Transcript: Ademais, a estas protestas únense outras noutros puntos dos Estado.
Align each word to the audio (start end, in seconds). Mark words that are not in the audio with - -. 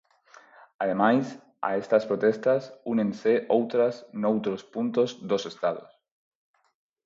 Ademais, 0.83 1.25
a 1.67 1.69
estas 1.81 2.03
protestas 2.09 2.61
únense 2.93 3.33
outras 3.57 3.93
noutros 4.21 4.61
puntos 4.73 5.09
dos 5.29 5.43
Estado. 5.51 5.83